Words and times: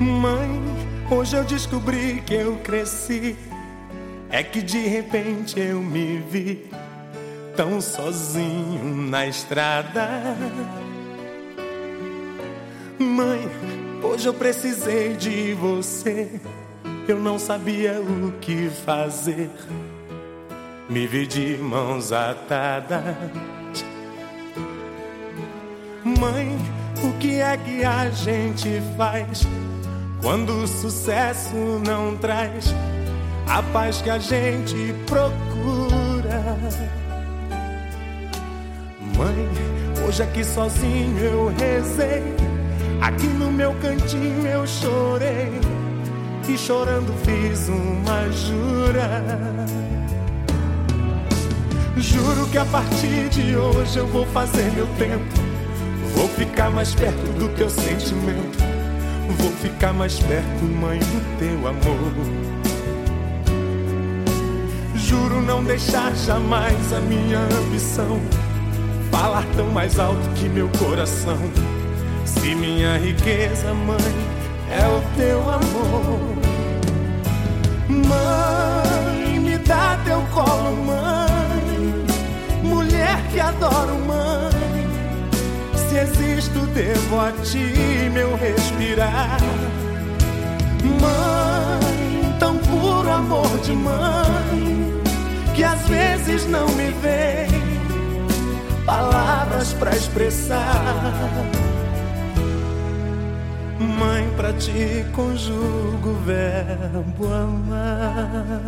Mãe, 0.00 0.62
hoje 1.10 1.36
eu 1.36 1.44
descobri 1.44 2.22
que 2.24 2.34
eu 2.34 2.56
cresci. 2.58 3.36
É 4.30 4.42
que 4.42 4.62
de 4.62 4.78
repente 4.86 5.60
eu 5.60 5.82
me 5.82 6.18
vi 6.18 6.70
tão 7.56 7.80
sozinho 7.80 8.84
na 9.08 9.26
estrada. 9.26 10.08
Mãe, 12.98 13.48
hoje 14.02 14.28
eu 14.28 14.34
precisei 14.34 15.14
de 15.14 15.54
você. 15.54 16.40
Eu 17.06 17.18
não 17.18 17.38
sabia 17.38 18.00
o 18.00 18.32
que 18.40 18.70
fazer. 18.84 19.50
Me 20.88 21.06
vi 21.06 21.26
de 21.26 21.56
mãos 21.58 22.12
atadas. 22.12 23.16
Mãe, 26.04 26.56
o 27.02 27.12
que 27.18 27.40
é 27.40 27.56
que 27.56 27.84
a 27.84 28.10
gente 28.10 28.80
faz? 28.96 29.42
Quando 30.20 30.50
o 30.62 30.66
sucesso 30.66 31.56
não 31.84 32.16
traz 32.16 32.72
a 33.46 33.62
paz 33.62 34.00
que 34.00 34.10
a 34.10 34.18
gente 34.18 34.94
procura. 35.06 35.81
Mãe, 39.22 39.48
hoje 40.04 40.20
aqui 40.20 40.42
sozinho 40.42 41.16
eu 41.16 41.54
rezei. 41.56 42.24
Aqui 43.00 43.28
no 43.28 43.52
meu 43.52 43.72
cantinho 43.74 44.44
eu 44.44 44.66
chorei. 44.66 45.60
E 46.48 46.58
chorando 46.58 47.14
fiz 47.24 47.68
uma 47.68 48.28
jura. 48.32 49.22
Juro 51.96 52.48
que 52.48 52.58
a 52.58 52.64
partir 52.64 53.28
de 53.28 53.54
hoje 53.54 53.96
eu 53.96 54.08
vou 54.08 54.26
fazer 54.26 54.72
meu 54.72 54.88
tempo. 54.98 55.24
Vou 56.16 56.26
ficar 56.30 56.70
mais 56.70 56.92
perto 56.92 57.38
do 57.38 57.48
teu 57.50 57.70
sentimento. 57.70 58.58
Vou 59.38 59.52
ficar 59.52 59.92
mais 59.92 60.18
perto, 60.18 60.64
mãe, 60.64 60.98
do 60.98 61.38
teu 61.38 61.68
amor. 61.68 62.12
Juro 64.96 65.40
não 65.42 65.62
deixar 65.62 66.12
jamais 66.16 66.92
a 66.92 66.98
minha 66.98 67.38
ambição 67.38 68.20
falar 69.22 69.46
tão 69.56 69.68
mais 69.68 70.00
alto 70.00 70.28
que 70.34 70.48
meu 70.48 70.68
coração. 70.80 71.38
Se 72.24 72.56
minha 72.56 72.98
riqueza, 72.98 73.72
mãe, 73.72 74.12
é 74.68 74.84
o 74.88 75.00
teu 75.16 75.40
amor. 75.48 76.18
Mãe, 77.88 79.38
me 79.38 79.58
dá 79.58 79.96
teu 80.04 80.20
colo, 80.34 80.76
mãe. 80.84 82.04
Mulher 82.64 83.22
que 83.30 83.38
adoro, 83.38 83.94
mãe. 84.04 84.50
Se 85.76 85.98
existo, 85.98 86.58
devo 86.74 87.20
a 87.20 87.30
ti 87.44 88.10
meu 88.12 88.34
respirar. 88.36 89.38
Mãe, 91.00 92.36
tão 92.40 92.58
puro 92.58 93.08
amor 93.08 93.58
de 93.62 93.72
mãe, 93.72 95.00
que 95.54 95.62
às 95.62 95.86
vezes 95.86 96.44
não 96.48 96.66
me 96.70 96.90
vem 97.00 97.11
para 99.82 99.96
expressar. 99.96 100.94
Mãe, 103.80 104.30
pra 104.36 104.52
ti 104.52 105.04
conjugo 105.12 106.10
o 106.10 106.14
verbo 106.24 107.26
amar. 107.26 108.62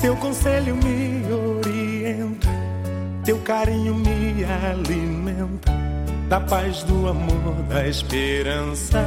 Teu 0.00 0.16
conselho 0.16 0.74
me 0.76 1.30
orienta, 1.30 2.48
teu 3.22 3.38
carinho 3.40 3.94
me 3.94 4.42
alimenta, 4.44 5.70
da 6.26 6.40
paz, 6.40 6.82
do 6.84 7.06
amor, 7.06 7.54
da 7.68 7.86
esperança. 7.86 9.04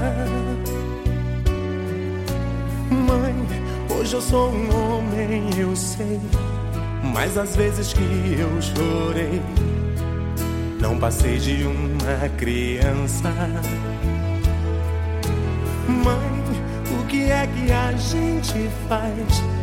Mãe, 2.91 3.35
hoje 3.89 4.13
eu 4.13 4.21
sou 4.21 4.51
um 4.51 4.69
homem, 4.69 5.49
eu 5.57 5.75
sei, 5.75 6.19
mas 7.11 7.39
às 7.39 7.55
vezes 7.55 7.91
que 7.91 8.37
eu 8.39 8.61
chorei, 8.61 9.41
não 10.79 10.99
passei 10.99 11.39
de 11.39 11.63
uma 11.63 12.29
criança. 12.37 13.31
Mãe, 15.87 16.43
o 17.01 17.07
que 17.07 17.31
é 17.31 17.47
que 17.47 17.71
a 17.71 17.91
gente 17.93 18.69
faz? 18.87 19.62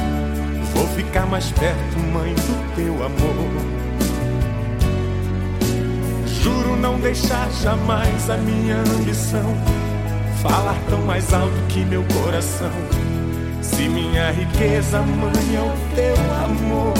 Vou 0.81 0.89
ficar 0.95 1.27
mais 1.27 1.51
perto, 1.51 1.99
mãe, 2.11 2.33
do 2.33 2.75
teu 2.75 2.93
amor. 3.05 3.51
Juro 6.25 6.75
não 6.75 6.99
deixar 6.99 7.51
jamais 7.61 8.27
a 8.31 8.37
minha 8.37 8.77
ambição 8.77 9.55
falar 10.41 10.75
tão 10.89 10.99
mais 11.03 11.31
alto 11.35 11.53
que 11.69 11.85
meu 11.85 12.03
coração. 12.05 12.71
Se 13.61 13.87
minha 13.87 14.31
riqueza, 14.31 15.03
mãe, 15.03 15.55
é 15.55 15.61
o 15.61 15.95
teu 15.95 16.15
amor. 16.45 16.95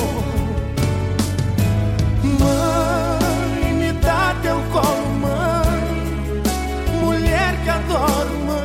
Mãe, 2.39 3.73
me 3.73 3.93
dá 3.93 4.35
teu 4.43 4.61
colo, 4.71 5.07
mãe. 5.19 6.43
Mulher 7.03 7.55
que 7.63 7.69
adoro, 7.71 8.39
mãe. 8.45 8.61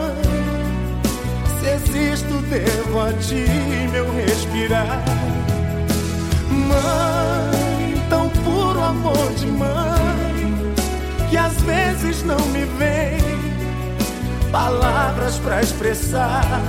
Se 1.58 1.68
existo, 1.70 2.34
devo 2.50 3.00
a 3.00 3.14
ti 3.14 3.46
meu 3.90 4.14
respirar. 4.14 5.05
Vezes 12.02 12.22
não 12.24 12.38
me 12.48 12.64
vem 12.64 13.18
palavras 14.50 15.38
para 15.38 15.62
expressar. 15.62 16.62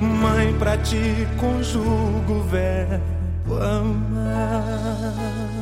Mãe, 0.00 0.54
pra 0.58 0.76
ti 0.78 1.26
conjugo 1.38 2.34
o 2.34 2.42
verbo 2.42 3.62
amar. 3.62 5.57